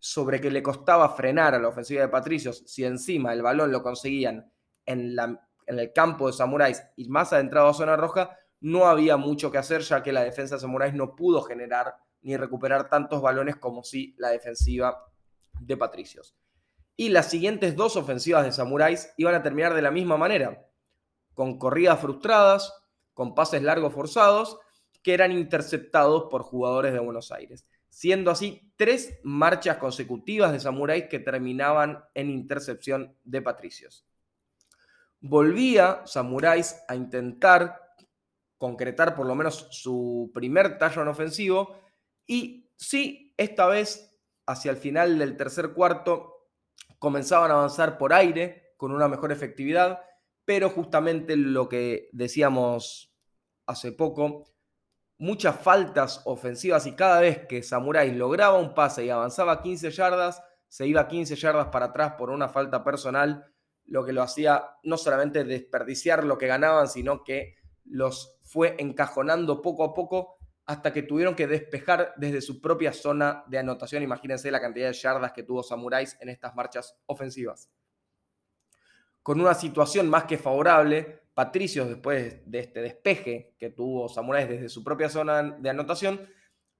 sobre 0.00 0.40
que 0.40 0.50
le 0.50 0.62
costaba 0.62 1.10
frenar 1.10 1.54
a 1.54 1.58
la 1.58 1.68
ofensiva 1.68 2.00
de 2.00 2.08
Patricios, 2.08 2.64
si 2.66 2.84
encima 2.84 3.32
el 3.32 3.42
balón 3.42 3.70
lo 3.70 3.82
conseguían 3.82 4.50
en, 4.86 5.14
la, 5.14 5.48
en 5.66 5.78
el 5.78 5.92
campo 5.92 6.26
de 6.26 6.32
Samuráis 6.32 6.82
y 6.96 7.08
más 7.08 7.32
adentrado 7.32 7.68
a 7.68 7.74
zona 7.74 7.96
roja, 7.96 8.36
no 8.60 8.86
había 8.86 9.16
mucho 9.16 9.52
que 9.52 9.58
hacer, 9.58 9.82
ya 9.82 10.02
que 10.02 10.12
la 10.12 10.24
defensa 10.24 10.56
de 10.56 10.62
Samuráis 10.62 10.94
no 10.94 11.14
pudo 11.14 11.42
generar 11.42 11.94
ni 12.22 12.36
recuperar 12.36 12.88
tantos 12.88 13.22
balones 13.22 13.56
como 13.56 13.82
si 13.82 14.14
la 14.18 14.30
defensiva 14.30 15.06
de 15.60 15.76
Patricios. 15.76 16.34
Y 16.96 17.10
las 17.10 17.30
siguientes 17.30 17.76
dos 17.76 17.96
ofensivas 17.96 18.44
de 18.44 18.52
Samuráis 18.52 19.12
iban 19.16 19.34
a 19.34 19.42
terminar 19.42 19.74
de 19.74 19.82
la 19.82 19.90
misma 19.90 20.16
manera 20.16 20.66
con 21.34 21.58
corridas 21.58 22.00
frustradas, 22.00 22.74
con 23.14 23.34
pases 23.34 23.62
largos 23.62 23.94
forzados, 23.94 24.58
que 25.02 25.14
eran 25.14 25.32
interceptados 25.32 26.24
por 26.30 26.42
jugadores 26.42 26.92
de 26.92 26.98
Buenos 26.98 27.32
Aires, 27.32 27.66
siendo 27.90 28.30
así 28.30 28.72
tres 28.76 29.18
marchas 29.24 29.76
consecutivas 29.76 30.52
de 30.52 30.60
Samuráis 30.60 31.04
que 31.10 31.18
terminaban 31.18 32.02
en 32.14 32.30
intercepción 32.30 33.14
de 33.24 33.42
Patricios. 33.42 34.06
Volvía 35.20 36.02
Samuráis 36.06 36.80
a 36.88 36.94
intentar 36.94 37.78
concretar 38.56 39.14
por 39.14 39.26
lo 39.26 39.34
menos 39.34 39.68
su 39.70 40.30
primer 40.32 40.78
tallo 40.78 41.02
en 41.02 41.08
ofensivo 41.08 41.76
y 42.26 42.70
sí, 42.76 43.34
esta 43.36 43.66
vez 43.66 44.18
hacia 44.46 44.70
el 44.70 44.76
final 44.76 45.18
del 45.18 45.36
tercer 45.36 45.72
cuarto 45.72 46.48
comenzaban 46.98 47.50
a 47.50 47.54
avanzar 47.54 47.98
por 47.98 48.12
aire 48.12 48.74
con 48.76 48.92
una 48.92 49.08
mejor 49.08 49.32
efectividad, 49.32 50.00
pero 50.44 50.70
justamente 50.70 51.36
lo 51.36 51.68
que 51.68 52.08
decíamos 52.12 53.14
hace 53.66 53.92
poco, 53.92 54.49
muchas 55.20 55.60
faltas 55.60 56.22
ofensivas 56.24 56.86
y 56.86 56.92
cada 56.92 57.20
vez 57.20 57.46
que 57.46 57.62
Samurai 57.62 58.10
lograba 58.10 58.58
un 58.58 58.72
pase 58.72 59.04
y 59.04 59.10
avanzaba 59.10 59.62
15 59.62 59.90
yardas, 59.90 60.42
se 60.66 60.86
iba 60.86 61.06
15 61.06 61.36
yardas 61.36 61.66
para 61.66 61.86
atrás 61.86 62.14
por 62.16 62.30
una 62.30 62.48
falta 62.48 62.82
personal, 62.82 63.52
lo 63.84 64.04
que 64.04 64.14
lo 64.14 64.22
hacía 64.22 64.78
no 64.82 64.96
solamente 64.96 65.44
desperdiciar 65.44 66.24
lo 66.24 66.38
que 66.38 66.46
ganaban, 66.46 66.88
sino 66.88 67.22
que 67.22 67.56
los 67.84 68.38
fue 68.42 68.76
encajonando 68.78 69.60
poco 69.60 69.84
a 69.84 69.92
poco 69.92 70.38
hasta 70.64 70.90
que 70.90 71.02
tuvieron 71.02 71.34
que 71.34 71.46
despejar 71.46 72.14
desde 72.16 72.40
su 72.40 72.62
propia 72.62 72.94
zona 72.94 73.44
de 73.46 73.58
anotación. 73.58 74.02
Imagínense 74.02 74.50
la 74.50 74.60
cantidad 74.60 74.88
de 74.88 74.94
yardas 74.94 75.32
que 75.32 75.42
tuvo 75.42 75.62
Samuráis 75.62 76.16
en 76.20 76.30
estas 76.30 76.54
marchas 76.54 76.96
ofensivas. 77.04 77.70
Con 79.22 79.38
una 79.38 79.52
situación 79.52 80.08
más 80.08 80.24
que 80.24 80.38
favorable, 80.38 81.19
Patricios, 81.40 81.88
después 81.88 82.42
de 82.44 82.58
este 82.58 82.82
despeje 82.82 83.54
que 83.58 83.70
tuvo 83.70 84.10
Samuráis 84.10 84.46
desde 84.46 84.68
su 84.68 84.84
propia 84.84 85.08
zona 85.08 85.42
de 85.42 85.70
anotación, 85.70 86.28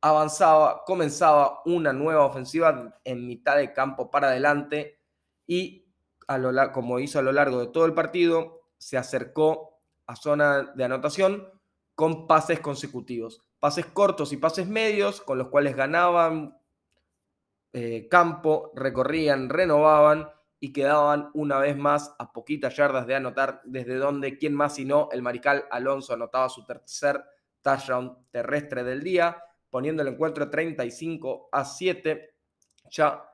avanzaba, 0.03 0.85
comenzaba 0.85 1.63
una 1.65 1.95
nueva 1.95 2.27
ofensiva 2.27 3.01
en 3.03 3.27
mitad 3.27 3.57
de 3.57 3.73
campo 3.73 4.11
para 4.11 4.29
adelante 4.29 4.99
y, 5.47 5.87
a 6.29 6.37
lo, 6.37 6.53
como 6.73 6.99
hizo 6.99 7.19
a 7.19 7.23
lo 7.23 7.33
largo 7.33 7.59
de 7.59 7.69
todo 7.69 7.87
el 7.87 7.95
partido, 7.95 8.61
se 8.77 8.99
acercó 8.99 9.81
a 10.07 10.15
zona 10.15 10.75
de 10.75 10.85
anotación 10.85 11.49
con 11.95 12.27
pases 12.27 12.61
consecutivos. 12.61 13.43
Pases 13.61 13.87
cortos 13.87 14.31
y 14.35 14.37
pases 14.37 14.69
medios, 14.69 15.23
con 15.23 15.39
los 15.39 15.49
cuales 15.49 15.75
ganaban 15.75 16.55
eh, 17.73 18.09
campo, 18.11 18.73
recorrían, 18.75 19.49
renovaban 19.49 20.29
y 20.61 20.73
quedaban 20.73 21.31
una 21.35 21.59
vez 21.59 21.77
más 21.77 22.15
a 22.19 22.33
poquitas 22.33 22.77
yardas 22.77 23.07
de 23.07 23.15
anotar, 23.15 23.63
desde 23.65 23.97
donde, 23.97 24.37
quién 24.37 24.55
más 24.55 24.75
sino 24.75 25.09
el 25.11 25.23
mariscal 25.23 25.65
Alonso 25.71 26.13
anotaba 26.13 26.49
su 26.51 26.65
tercer 26.65 27.25
touchdown 27.63 28.27
terrestre 28.31 28.85
del 28.85 29.03
día 29.03 29.43
poniendo 29.71 30.03
el 30.03 30.09
encuentro 30.09 30.51
35 30.51 31.49
a 31.53 31.65
7. 31.65 32.35
Ya 32.91 33.25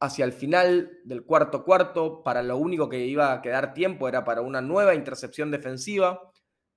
hacia 0.00 0.24
el 0.24 0.32
final 0.32 1.00
del 1.04 1.24
cuarto 1.24 1.64
cuarto, 1.64 2.22
para 2.22 2.42
lo 2.42 2.56
único 2.56 2.88
que 2.88 3.04
iba 3.04 3.32
a 3.32 3.42
quedar 3.42 3.74
tiempo 3.74 4.08
era 4.08 4.24
para 4.24 4.40
una 4.40 4.60
nueva 4.60 4.94
intercepción 4.94 5.50
defensiva 5.50 6.32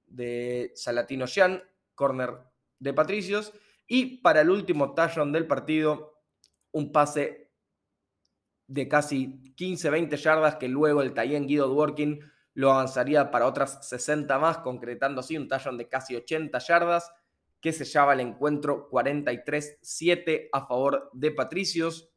de 0.08 0.72
Salatino 0.76 1.28
Jean, 1.28 1.64
corner 1.94 2.40
de 2.80 2.94
Patricios, 2.94 3.54
y 3.88 4.18
para 4.22 4.42
el 4.42 4.50
último 4.50 4.96
touchdown 4.96 5.32
del 5.32 5.46
partido, 5.46 6.24
un 6.72 6.92
pase 6.92 7.51
de 8.72 8.88
casi 8.88 9.54
15-20 9.58 10.16
yardas 10.16 10.56
que 10.56 10.70
luego 10.70 11.02
el 11.02 11.14
Tayen 11.14 11.46
Guido 11.46 11.68
Dworkin 11.68 12.22
lo 12.54 12.72
avanzaría 12.72 13.30
para 13.30 13.46
otras 13.46 13.86
60 13.88 14.40
más, 14.40 14.60
concretando 14.60 15.20
así 15.20 15.38
un 15.38 15.50
touchdown 15.50 15.78
de 15.78 15.90
casi 15.90 16.16
80 16.16 16.58
yardas 16.60 17.12
que 17.60 17.74
sellaba 17.74 18.14
el 18.14 18.22
encuentro 18.22 18.90
43-7 18.90 20.50
a 20.54 20.66
favor 20.66 21.10
de 21.12 21.32
Patricios. 21.32 22.10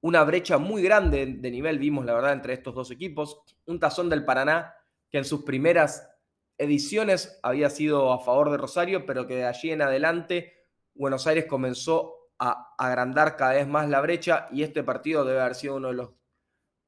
Una 0.00 0.22
brecha 0.22 0.58
muy 0.58 0.80
grande 0.82 1.26
de 1.26 1.50
nivel 1.50 1.80
vimos, 1.80 2.04
la 2.04 2.14
verdad, 2.14 2.32
entre 2.32 2.54
estos 2.54 2.74
dos 2.74 2.90
equipos. 2.92 3.40
Un 3.66 3.80
tazón 3.80 4.08
del 4.08 4.24
Paraná 4.24 4.74
que 5.10 5.18
en 5.18 5.24
sus 5.24 5.42
primeras 5.42 6.08
ediciones 6.56 7.40
había 7.42 7.68
sido 7.68 8.12
a 8.12 8.20
favor 8.20 8.50
de 8.50 8.58
Rosario, 8.58 9.06
pero 9.06 9.26
que 9.26 9.36
de 9.36 9.44
allí 9.44 9.72
en 9.72 9.82
adelante 9.82 10.52
Buenos 10.94 11.26
Aires 11.26 11.46
comenzó 11.46 12.17
a 12.38 12.74
agrandar 12.78 13.36
cada 13.36 13.54
vez 13.54 13.66
más 13.66 13.88
la 13.88 14.00
brecha 14.00 14.48
y 14.52 14.62
este 14.62 14.82
partido 14.82 15.24
debe 15.24 15.40
haber 15.40 15.54
sido 15.54 15.76
uno 15.76 15.88
de 15.88 15.94
los 15.94 16.10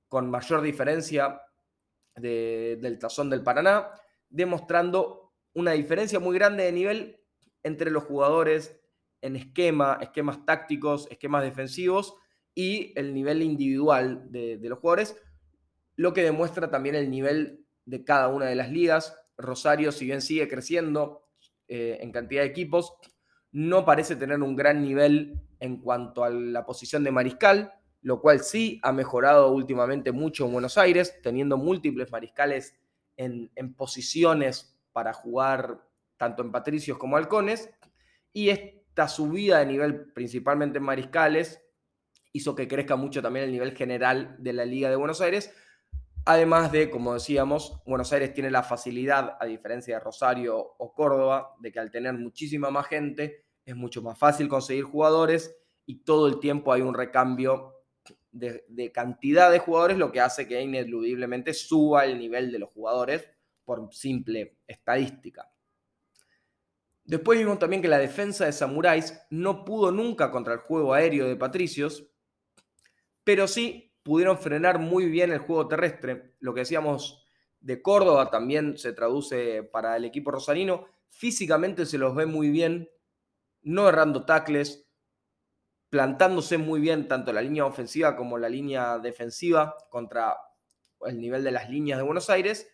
con 0.08 0.28
mayor 0.28 0.60
diferencia 0.60 1.40
del 2.16 2.98
tazón 2.98 3.30
del 3.30 3.44
Paraná, 3.44 3.92
demostrando 4.28 5.32
una 5.54 5.72
diferencia 5.72 6.18
muy 6.18 6.34
grande 6.36 6.64
de 6.64 6.72
nivel 6.72 7.20
entre 7.62 7.90
los 7.90 8.04
jugadores 8.04 8.76
en 9.22 9.36
esquema, 9.36 9.98
esquemas 10.00 10.44
tácticos, 10.44 11.06
esquemas 11.10 11.44
defensivos 11.44 12.16
y 12.54 12.92
el 12.98 13.14
nivel 13.14 13.42
individual 13.42 14.30
de, 14.32 14.58
los 14.62 14.80
jugadores, 14.80 15.16
lo 15.94 16.12
que 16.12 16.22
demuestra 16.22 16.70
también 16.70 16.96
el 16.96 17.08
nivel 17.08 17.64
de 17.84 18.04
cada 18.04 18.28
una 18.28 18.46
de 18.46 18.56
las 18.56 18.70
ligas. 18.70 19.16
Rosario, 19.36 19.92
si 19.92 20.06
bien 20.06 20.22
sigue 20.22 20.48
creciendo 20.48 21.28
eh, 21.68 21.98
en 22.00 22.10
cantidad 22.10 22.42
de 22.42 22.48
equipos, 22.48 22.94
no 23.52 23.84
parece 23.84 24.16
tener 24.16 24.40
un 24.40 24.56
gran 24.56 24.82
nivel 24.82 25.40
en 25.58 25.78
cuanto 25.78 26.24
a 26.24 26.30
la 26.30 26.64
posición 26.64 27.04
de 27.04 27.10
mariscal, 27.10 27.72
lo 28.02 28.20
cual 28.20 28.40
sí 28.40 28.80
ha 28.82 28.92
mejorado 28.92 29.50
últimamente 29.50 30.12
mucho 30.12 30.46
en 30.46 30.52
Buenos 30.52 30.78
Aires, 30.78 31.20
teniendo 31.22 31.56
múltiples 31.56 32.10
mariscales 32.10 32.74
en, 33.16 33.50
posiciones 33.74 34.78
para 34.92 35.12
jugar 35.12 35.86
tanto 36.16 36.42
en 36.42 36.52
Patricios 36.52 36.96
como 36.96 37.16
Halcones, 37.16 37.70
y 38.32 38.48
esta 38.50 39.08
subida 39.08 39.58
de 39.58 39.66
nivel, 39.66 40.12
principalmente 40.12 40.78
en 40.78 40.84
Mariscales, 40.84 41.62
hizo 42.32 42.54
que 42.54 42.68
crezca 42.68 42.96
mucho 42.96 43.20
también 43.20 43.46
el 43.46 43.52
nivel 43.52 43.76
general 43.76 44.36
de 44.38 44.52
la 44.52 44.64
Liga 44.64 44.88
de 44.88 44.96
Buenos 44.96 45.20
Aires, 45.20 45.52
además 46.24 46.72
de, 46.72 46.90
como 46.90 47.14
decíamos, 47.14 47.82
Buenos 47.86 48.12
Aires 48.12 48.32
tiene 48.32 48.50
la 48.50 48.62
facilidad, 48.62 49.36
a 49.40 49.46
diferencia 49.46 49.96
de 49.96 50.04
Rosario 50.04 50.56
o 50.56 50.94
Córdoba, 50.94 51.54
de 51.60 51.72
que 51.72 51.80
al 51.80 51.90
tener 51.90 52.14
muchísima 52.14 52.70
más 52.70 52.86
gente, 52.86 53.44
es 53.64 53.76
mucho 53.76 54.02
más 54.02 54.18
fácil 54.18 54.48
conseguir 54.48 54.84
jugadores 54.84 55.56
y 55.86 56.02
todo 56.04 56.28
el 56.28 56.40
tiempo 56.40 56.72
hay 56.72 56.82
un 56.82 56.94
recambio 56.94 57.74
de, 58.32 58.92
cantidad 58.92 59.50
de 59.50 59.58
jugadores, 59.58 59.98
lo 59.98 60.12
que 60.12 60.20
hace 60.20 60.46
que 60.46 60.60
ineludiblemente 60.60 61.52
suba 61.52 62.04
el 62.04 62.18
nivel 62.18 62.52
de 62.52 62.58
los 62.58 62.70
jugadores 62.70 63.28
por 63.64 63.92
simple 63.92 64.58
estadística. 64.66 65.50
Después 67.04 67.38
vimos 67.38 67.58
también 67.58 67.82
que 67.82 67.88
la 67.88 67.98
defensa 67.98 68.46
de 68.46 68.52
Samuráis 68.52 69.20
no 69.30 69.64
pudo 69.64 69.90
nunca 69.90 70.30
contra 70.30 70.54
el 70.54 70.60
juego 70.60 70.94
aéreo 70.94 71.26
de 71.26 71.36
Patricios, 71.36 72.06
pero 73.24 73.48
sí 73.48 73.89
pudieron 74.02 74.38
frenar 74.38 74.78
muy 74.78 75.06
bien 75.06 75.30
el 75.32 75.38
juego 75.38 75.68
terrestre. 75.68 76.34
Lo 76.40 76.54
que 76.54 76.60
decíamos 76.60 77.24
de 77.60 77.82
Córdoba 77.82 78.30
también 78.30 78.78
se 78.78 78.92
traduce 78.92 79.62
para 79.62 79.96
el 79.96 80.04
equipo 80.04 80.30
rosarino. 80.30 80.86
Físicamente 81.08 81.86
se 81.86 81.98
los 81.98 82.14
ve 82.14 82.26
muy 82.26 82.50
bien, 82.50 82.88
no 83.62 83.88
errando 83.88 84.24
tacles, 84.24 84.86
plantándose 85.88 86.56
muy 86.56 86.80
bien 86.80 87.08
tanto 87.08 87.32
la 87.32 87.42
línea 87.42 87.66
ofensiva 87.66 88.16
como 88.16 88.38
la 88.38 88.48
línea 88.48 88.98
defensiva 88.98 89.76
contra 89.90 90.36
el 91.00 91.20
nivel 91.20 91.42
de 91.42 91.50
las 91.50 91.68
líneas 91.68 91.98
de 91.98 92.04
Buenos 92.04 92.30
Aires 92.30 92.68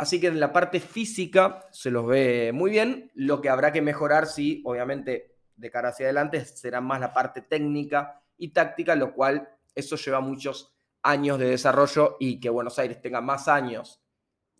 Así 0.00 0.18
que 0.18 0.28
en 0.28 0.40
la 0.40 0.50
parte 0.50 0.80
física 0.80 1.66
se 1.72 1.90
los 1.90 2.06
ve 2.06 2.52
muy 2.54 2.70
bien. 2.70 3.10
Lo 3.14 3.42
que 3.42 3.50
habrá 3.50 3.70
que 3.70 3.82
mejorar, 3.82 4.26
sí, 4.26 4.62
obviamente, 4.64 5.36
de 5.56 5.70
cara 5.70 5.90
hacia 5.90 6.06
adelante, 6.06 6.42
será 6.46 6.80
más 6.80 7.00
la 7.00 7.12
parte 7.12 7.42
técnica 7.42 8.22
y 8.38 8.54
táctica, 8.54 8.96
lo 8.96 9.12
cual 9.12 9.50
eso 9.74 9.96
lleva 9.96 10.20
muchos 10.20 10.74
años 11.02 11.38
de 11.38 11.50
desarrollo 11.50 12.16
y 12.20 12.40
que 12.40 12.50
Buenos 12.50 12.78
Aires 12.78 13.00
tenga 13.00 13.20
más 13.20 13.48
años 13.48 14.02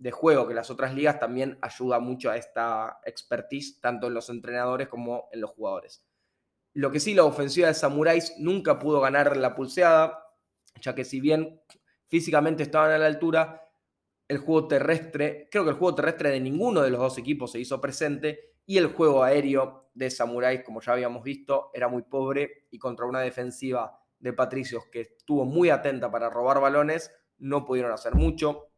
de 0.00 0.10
juego 0.10 0.48
que 0.48 0.54
las 0.54 0.70
otras 0.70 0.94
ligas 0.94 1.20
también 1.20 1.58
ayuda 1.60 2.00
mucho 2.00 2.30
a 2.30 2.36
esta 2.36 3.00
expertise, 3.04 3.80
tanto 3.80 4.06
en 4.06 4.14
los 4.14 4.30
entrenadores 4.30 4.88
como 4.88 5.28
en 5.30 5.42
los 5.42 5.50
jugadores. 5.50 6.02
Lo 6.72 6.90
que 6.90 7.00
sí, 7.00 7.12
la 7.12 7.24
ofensiva 7.24 7.68
de 7.68 7.74
Samuráis 7.74 8.34
nunca 8.38 8.78
pudo 8.78 9.00
ganar 9.00 9.36
la 9.36 9.54
pulseada, 9.54 10.24
ya 10.80 10.94
que 10.94 11.04
si 11.04 11.20
bien 11.20 11.60
físicamente 12.08 12.62
estaban 12.62 12.92
a 12.92 12.98
la 12.98 13.06
altura, 13.06 13.68
el 14.26 14.38
juego 14.38 14.68
terrestre, 14.68 15.48
creo 15.50 15.64
que 15.64 15.70
el 15.70 15.76
juego 15.76 15.96
terrestre 15.96 16.30
de 16.30 16.40
ninguno 16.40 16.80
de 16.80 16.90
los 16.90 17.00
dos 17.00 17.18
equipos 17.18 17.52
se 17.52 17.60
hizo 17.60 17.78
presente 17.78 18.54
y 18.64 18.78
el 18.78 18.86
juego 18.86 19.22
aéreo 19.22 19.90
de 19.92 20.08
Samuráis, 20.08 20.62
como 20.62 20.80
ya 20.80 20.92
habíamos 20.92 21.22
visto, 21.22 21.70
era 21.74 21.88
muy 21.88 22.02
pobre 22.02 22.68
y 22.70 22.78
contra 22.78 23.04
una 23.04 23.20
defensiva 23.20 23.99
de 24.20 24.32
Patricios 24.32 24.84
que 24.92 25.00
estuvo 25.00 25.44
muy 25.44 25.70
atenta 25.70 26.10
para 26.10 26.30
robar 26.30 26.60
balones, 26.60 27.10
no 27.38 27.64
pudieron 27.64 27.92
hacer 27.92 28.14
mucho. 28.14 28.68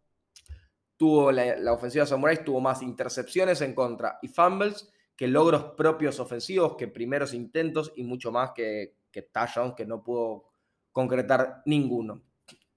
Tuvo 0.96 1.32
la, 1.32 1.72
ofensiva 1.72 2.04
de 2.04 2.10
Samuráis 2.10 2.44
tuvo 2.44 2.60
más 2.60 2.80
intercepciones 2.82 3.60
en 3.60 3.74
contra 3.74 4.18
y 4.22 4.28
fumbles 4.28 4.90
que 5.16 5.26
logros 5.26 5.74
propios 5.76 6.20
ofensivos, 6.20 6.76
que 6.76 6.88
primeros 6.88 7.34
intentos 7.34 7.92
y 7.96 8.04
mucho 8.04 8.32
más 8.32 8.52
que, 8.52 8.96
que 9.10 9.22
touchdowns 9.22 9.74
que 9.74 9.84
no 9.84 10.02
pudo 10.02 10.44
concretar 10.92 11.62
ninguno. 11.66 12.22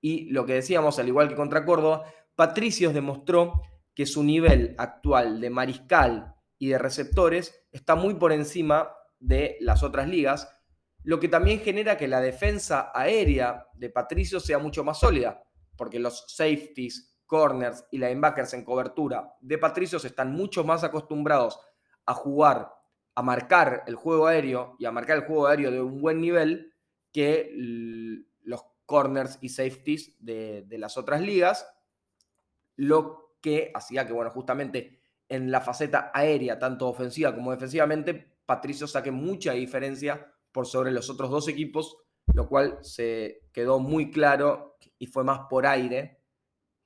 Y 0.02 0.30
lo 0.32 0.46
que 0.46 0.54
decíamos, 0.54 1.00
al 1.00 1.08
igual 1.08 1.30
que 1.30 1.36
contra 1.36 1.66
Córdoba, 1.66 2.06
Patricios 2.36 2.94
demostró 2.94 3.62
que 3.94 4.06
su 4.06 4.24
nivel 4.24 4.76
actual 4.78 5.40
de 5.40 5.50
mariscal 5.50 6.36
y 6.60 6.68
de 6.70 6.78
receptores 6.78 7.66
está 7.72 7.96
muy 7.96 8.16
por 8.16 8.32
encima 8.32 8.92
de 9.20 9.58
las 9.62 9.84
otras 9.84 10.08
ligas, 10.08 10.55
lo 11.06 11.20
que 11.20 11.30
también 11.30 11.60
genera 11.60 11.98
que 11.98 12.08
la 12.08 12.20
defensa 12.20 12.92
aérea 12.94 13.68
de 13.76 13.92
Patricios 13.92 14.44
sea 14.44 14.58
mucho 14.58 14.84
más 14.84 15.00
sólida, 15.00 15.44
porque 15.78 16.00
los 16.00 16.26
safeties, 16.28 17.20
corners 17.28 17.86
y 17.92 18.00
linebackers 18.00 18.54
en 18.54 18.66
cobertura 18.66 19.36
de 19.40 19.58
Patricios 19.60 20.04
están 20.04 20.32
mucho 20.32 20.64
más 20.64 20.84
acostumbrados 20.84 21.60
a 22.08 22.14
jugar, 22.16 22.72
a 23.14 23.22
marcar 23.22 23.84
el 23.86 23.96
juego 23.96 24.26
aéreo 24.26 24.76
y 24.80 24.86
a 24.86 24.92
marcar 24.92 25.18
el 25.18 25.26
juego 25.26 25.48
aéreo 25.48 25.70
de 25.70 25.82
un 25.82 26.02
buen 26.02 26.22
nivel 26.22 26.74
que 27.12 27.52
los 28.42 28.66
corners 28.88 29.38
y 29.42 29.50
safeties 29.50 30.16
de, 30.20 30.64
de 30.64 30.78
las 30.80 30.98
otras 30.98 31.22
ligas 31.22 31.68
lo 32.78 33.38
que 33.42 33.72
hacía 33.76 34.08
que, 34.08 34.14
bueno, 34.14 34.32
justamente 34.32 35.02
en 35.30 35.52
la 35.52 35.62
faceta 35.62 36.12
aérea, 36.14 36.58
tanto 36.58 36.88
ofensiva 36.88 37.34
como 37.34 37.52
defensivamente, 37.52 38.38
Patricio 38.46 38.88
saque 38.88 39.12
mucha 39.12 39.54
diferencia 39.54 40.35
por 40.56 40.68
sobre 40.68 40.92
los 40.92 41.10
otros 41.10 41.30
dos 41.30 41.50
equipos, 41.50 41.98
lo 42.34 42.48
cual 42.48 42.80
se 42.82 43.42
quedó 43.52 43.80
muy 43.80 44.10
claro 44.10 44.78
y 44.98 45.08
fue 45.08 45.26
más 45.26 45.42
por 45.50 45.68
aire, 45.68 46.24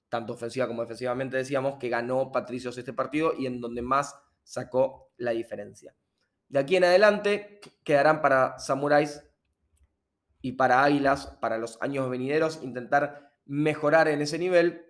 tanto 0.10 0.34
ofensiva 0.34 0.66
como 0.66 0.82
defensivamente 0.82 1.38
decíamos, 1.38 1.78
que 1.80 1.88
ganó 1.88 2.32
Patricios 2.32 2.80
este 2.80 2.94
partido 2.94 3.34
y 3.38 3.46
en 3.46 3.62
donde 3.62 3.84
más 3.84 4.20
sacó 4.42 5.12
la 5.18 5.32
diferencia. 5.32 5.96
De 6.48 6.58
aquí 6.58 6.78
en 6.78 6.86
adelante 6.86 7.62
quedarán 7.84 8.24
para 8.24 8.58
Samuráis 8.58 9.24
y 10.42 10.54
para 10.54 10.84
Águilas, 10.84 11.38
para 11.40 11.60
los 11.60 11.80
años 11.80 12.10
venideros, 12.10 12.64
intentar 12.64 13.34
mejorar 13.46 14.08
en 14.08 14.24
ese 14.24 14.40
nivel. 14.40 14.84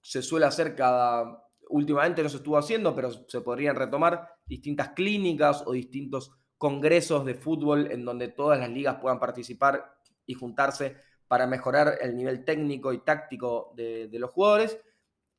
Se 0.00 0.20
suele 0.20 0.46
hacer 0.46 0.74
cada 0.74 1.46
últimamente 1.68 2.24
no 2.24 2.28
se 2.28 2.38
estuvo 2.38 2.58
haciendo, 2.58 2.92
pero 2.92 3.12
se 3.28 3.40
podrían 3.40 3.76
retomar 3.76 4.28
distintas 4.46 4.88
clínicas 4.88 5.62
o 5.64 5.70
distintos 5.70 6.39
congresos 6.60 7.24
de 7.24 7.34
fútbol 7.34 7.90
en 7.90 8.04
donde 8.04 8.28
todas 8.28 8.58
las 8.58 8.68
ligas 8.68 8.98
puedan 9.00 9.18
participar 9.18 9.96
y 10.26 10.34
juntarse 10.34 10.94
para 11.26 11.46
mejorar 11.46 11.96
el 12.02 12.14
nivel 12.14 12.44
técnico 12.44 12.92
y 12.92 12.98
táctico 12.98 13.72
de, 13.74 14.10
los 14.12 14.30
jugadores. 14.30 14.78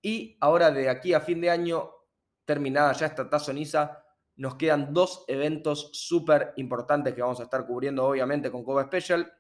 Y 0.01 0.35
ahora 0.41 0.71
de 0.71 0.89
aquí 0.89 1.13
a 1.13 1.21
fin 1.21 1.39
de 1.39 1.51
año, 1.51 1.91
terminada 2.43 2.91
ya 2.93 3.05
esta 3.05 3.29
tazoniza, 3.29 4.03
nos 4.37 4.55
quedan 4.55 4.95
dos 4.95 5.23
eventos 5.27 5.91
súper 5.93 6.53
importantes 6.55 7.13
que 7.13 7.21
vamos 7.21 7.39
a 7.39 7.43
estar 7.43 7.67
cubriendo 7.67 8.03
obviamente 8.03 8.49
con 8.49 8.63
Coba 8.63 8.85
Special. 8.85 9.31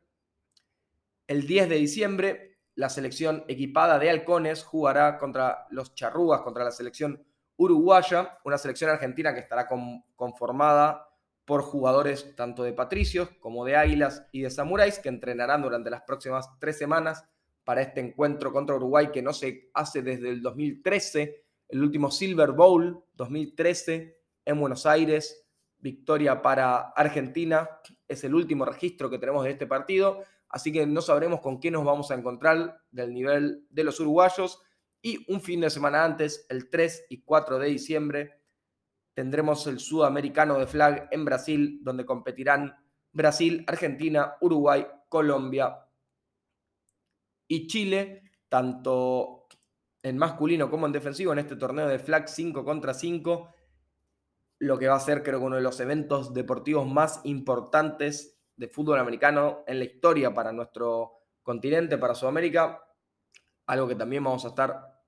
El 1.25 1.47
10 1.47 1.67
de 1.67 1.75
diciembre 1.77 2.59
la 2.75 2.89
selección 2.89 3.43
equipada 3.47 3.97
de 3.97 4.11
halcones 4.11 4.63
jugará 4.63 5.17
contra 5.17 5.65
los 5.71 5.95
charrúas, 5.95 6.41
contra 6.41 6.63
la 6.63 6.71
selección 6.71 7.25
uruguaya, 7.57 8.37
una 8.45 8.59
selección 8.59 8.91
argentina 8.91 9.33
que 9.33 9.39
estará 9.39 9.67
conformada 10.15 11.07
por 11.51 11.63
jugadores 11.63 12.33
tanto 12.37 12.63
de 12.63 12.71
patricios 12.71 13.27
como 13.41 13.65
de 13.65 13.75
águilas 13.75 14.25
y 14.31 14.39
de 14.39 14.49
samuráis 14.49 14.99
que 14.99 15.09
entrenarán 15.09 15.61
durante 15.61 15.89
las 15.89 16.03
próximas 16.03 16.49
tres 16.61 16.77
semanas 16.77 17.25
para 17.65 17.81
este 17.81 17.99
encuentro 17.99 18.53
contra 18.53 18.77
Uruguay 18.77 19.09
que 19.11 19.21
no 19.21 19.33
se 19.33 19.69
hace 19.73 20.01
desde 20.01 20.29
el 20.29 20.41
2013, 20.41 21.43
el 21.67 21.83
último 21.83 22.09
Silver 22.09 22.53
Bowl 22.53 23.03
2013 23.15 24.17
en 24.45 24.59
Buenos 24.61 24.85
Aires, 24.85 25.45
victoria 25.77 26.41
para 26.41 26.93
Argentina, 26.95 27.69
es 28.07 28.23
el 28.23 28.33
último 28.33 28.63
registro 28.63 29.09
que 29.09 29.19
tenemos 29.19 29.43
de 29.43 29.51
este 29.51 29.67
partido, 29.67 30.23
así 30.47 30.71
que 30.71 30.87
no 30.87 31.01
sabremos 31.01 31.41
con 31.41 31.59
qué 31.59 31.69
nos 31.69 31.83
vamos 31.83 32.11
a 32.11 32.15
encontrar 32.15 32.79
del 32.91 33.13
nivel 33.13 33.65
de 33.69 33.83
los 33.83 33.99
uruguayos. 33.99 34.61
Y 35.01 35.29
un 35.29 35.41
fin 35.41 35.59
de 35.59 35.69
semana 35.69 36.05
antes, 36.05 36.45
el 36.47 36.69
3 36.69 37.07
y 37.09 37.23
4 37.23 37.59
de 37.59 37.67
diciembre, 37.67 38.40
tendremos 39.13 39.65
el 39.67 39.79
sudamericano 39.79 40.57
de 40.57 40.67
flag 40.67 41.07
en 41.11 41.25
Brasil, 41.25 41.79
donde 41.83 42.05
competirán 42.05 42.75
Brasil, 43.11 43.63
Argentina, 43.67 44.35
Uruguay, 44.41 44.85
Colombia 45.09 45.85
y 47.47 47.67
Chile, 47.67 48.23
tanto 48.47 49.47
en 50.03 50.17
masculino 50.17 50.69
como 50.69 50.85
en 50.85 50.93
defensivo, 50.93 51.33
en 51.33 51.39
este 51.39 51.55
torneo 51.55 51.87
de 51.87 51.99
flag 51.99 52.27
5 52.27 52.63
contra 52.63 52.93
5, 52.93 53.53
lo 54.59 54.77
que 54.77 54.87
va 54.87 54.95
a 54.95 54.99
ser 54.99 55.23
creo 55.23 55.39
que 55.39 55.45
uno 55.45 55.55
de 55.55 55.61
los 55.61 55.79
eventos 55.79 56.33
deportivos 56.33 56.87
más 56.87 57.21
importantes 57.23 58.39
de 58.55 58.67
fútbol 58.67 58.99
americano 58.99 59.63
en 59.65 59.79
la 59.79 59.85
historia 59.85 60.33
para 60.33 60.51
nuestro 60.51 61.13
continente, 61.41 61.97
para 61.97 62.15
Sudamérica. 62.15 62.83
Algo 63.65 63.87
que 63.87 63.95
también 63.95 64.23
vamos 64.23 64.45
a 64.45 64.49
estar 64.49 65.00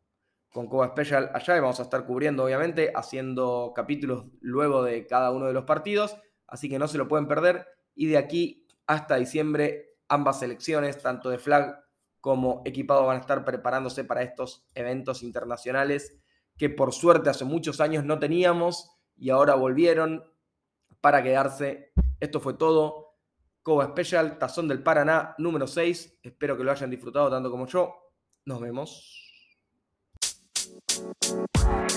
con 0.54 0.68
Coba 0.68 0.90
Special 0.90 1.32
allá 1.34 1.58
y 1.58 1.60
vamos 1.60 1.80
a 1.80 1.84
estar 1.84 2.06
cubriendo, 2.06 2.46
obviamente, 2.46 2.94
haciendo 2.96 3.74
capítulos 3.76 4.28
luego 4.40 4.84
de 4.84 5.08
cada 5.08 5.32
uno 5.32 5.48
de 5.48 5.54
los 5.54 5.66
partidos. 5.66 6.16
Así 6.48 6.70
que 6.70 6.78
no 6.78 6.88
se 6.88 7.00
lo 7.00 7.08
pueden 7.08 7.28
perder. 7.28 7.66
Y 7.96 8.06
de 8.06 8.18
aquí 8.18 8.68
hasta 8.86 9.16
diciembre, 9.16 9.96
ambas 10.08 10.40
selecciones, 10.40 11.02
tanto 11.02 11.32
de 11.32 11.40
flag 11.40 11.84
como 12.22 12.62
equipado, 12.66 13.08
van 13.08 13.18
a 13.18 13.22
estar 13.22 13.44
preparándose 13.44 14.04
para 14.04 14.22
estos 14.22 14.68
eventos 14.76 15.24
internacionales 15.24 16.20
que 16.56 16.70
por 16.70 16.94
suerte 16.94 17.32
hace 17.32 17.46
muchos 17.46 17.82
años 17.82 18.06
no 18.06 18.20
teníamos 18.20 18.92
y 19.18 19.32
ahora 19.32 19.56
volvieron 19.56 20.24
para 21.02 21.24
quedarse. 21.24 21.94
Esto 22.20 22.40
fue 22.40 22.54
todo. 22.54 23.16
Coba 23.64 23.88
Special, 23.88 24.38
Tazón 24.38 24.68
del 24.68 24.84
Paraná, 24.84 25.34
número 25.40 25.66
6. 25.66 26.20
Espero 26.22 26.56
que 26.56 26.64
lo 26.64 26.72
hayan 26.72 26.92
disfrutado 26.92 27.32
tanto 27.32 27.50
como 27.50 27.66
yo. 27.66 28.12
Nos 28.46 28.62
vemos. 28.62 29.23
Thank 30.94 31.92
you. 31.92 31.93